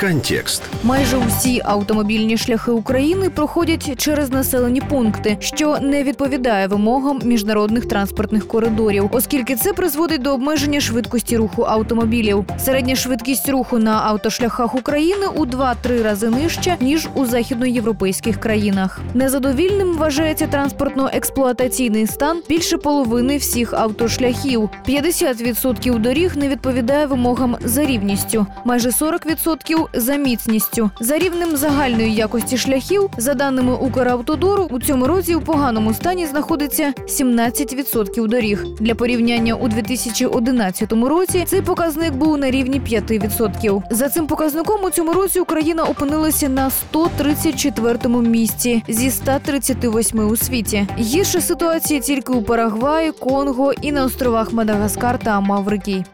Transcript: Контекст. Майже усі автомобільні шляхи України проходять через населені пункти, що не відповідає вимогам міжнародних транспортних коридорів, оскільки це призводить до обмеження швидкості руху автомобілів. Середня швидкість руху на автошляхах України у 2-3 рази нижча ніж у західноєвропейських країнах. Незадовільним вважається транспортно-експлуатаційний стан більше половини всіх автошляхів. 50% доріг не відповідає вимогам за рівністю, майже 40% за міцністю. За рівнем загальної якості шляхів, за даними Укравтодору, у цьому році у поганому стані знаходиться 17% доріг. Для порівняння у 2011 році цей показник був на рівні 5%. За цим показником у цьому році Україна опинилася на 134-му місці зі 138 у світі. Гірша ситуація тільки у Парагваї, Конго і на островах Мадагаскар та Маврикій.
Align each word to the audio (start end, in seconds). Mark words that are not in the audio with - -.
Контекст. 0.00 0.62
Майже 0.84 1.16
усі 1.16 1.60
автомобільні 1.64 2.36
шляхи 2.36 2.70
України 2.70 3.30
проходять 3.30 3.98
через 4.02 4.30
населені 4.30 4.80
пункти, 4.80 5.36
що 5.40 5.78
не 5.78 6.02
відповідає 6.02 6.66
вимогам 6.66 7.20
міжнародних 7.24 7.86
транспортних 7.86 8.48
коридорів, 8.48 9.08
оскільки 9.12 9.56
це 9.56 9.72
призводить 9.72 10.22
до 10.22 10.34
обмеження 10.34 10.80
швидкості 10.80 11.36
руху 11.36 11.64
автомобілів. 11.64 12.44
Середня 12.58 12.96
швидкість 12.96 13.48
руху 13.48 13.78
на 13.78 13.92
автошляхах 13.92 14.74
України 14.74 15.26
у 15.34 15.46
2-3 15.46 16.02
рази 16.02 16.30
нижча 16.30 16.76
ніж 16.80 17.08
у 17.14 17.26
західноєвропейських 17.26 18.40
країнах. 18.40 19.00
Незадовільним 19.14 19.96
вважається 19.96 20.46
транспортно-експлуатаційний 20.46 22.06
стан 22.06 22.42
більше 22.48 22.78
половини 22.78 23.36
всіх 23.36 23.74
автошляхів. 23.74 24.70
50% 24.88 25.98
доріг 25.98 26.36
не 26.36 26.48
відповідає 26.48 27.06
вимогам 27.06 27.56
за 27.64 27.84
рівністю, 27.84 28.46
майже 28.64 28.88
40% 28.88 29.89
за 29.94 30.16
міцністю. 30.16 30.90
За 31.00 31.18
рівнем 31.18 31.56
загальної 31.56 32.14
якості 32.14 32.56
шляхів, 32.56 33.10
за 33.16 33.34
даними 33.34 33.74
Укравтодору, 33.74 34.68
у 34.70 34.80
цьому 34.80 35.06
році 35.06 35.34
у 35.34 35.40
поганому 35.40 35.94
стані 35.94 36.26
знаходиться 36.26 36.92
17% 37.08 38.28
доріг. 38.28 38.64
Для 38.80 38.94
порівняння 38.94 39.54
у 39.54 39.68
2011 39.68 40.92
році 40.92 41.44
цей 41.46 41.62
показник 41.62 42.12
був 42.12 42.38
на 42.38 42.50
рівні 42.50 42.80
5%. 42.80 43.82
За 43.90 44.08
цим 44.08 44.26
показником 44.26 44.84
у 44.84 44.90
цьому 44.90 45.12
році 45.12 45.40
Україна 45.40 45.84
опинилася 45.84 46.48
на 46.48 46.70
134-му 46.94 48.22
місці 48.22 48.82
зі 48.88 49.10
138 49.10 50.28
у 50.28 50.36
світі. 50.36 50.86
Гірша 50.98 51.40
ситуація 51.40 52.00
тільки 52.00 52.32
у 52.32 52.42
Парагваї, 52.42 53.12
Конго 53.12 53.72
і 53.82 53.92
на 53.92 54.04
островах 54.04 54.52
Мадагаскар 54.52 55.18
та 55.18 55.40
Маврикій. 55.40 56.04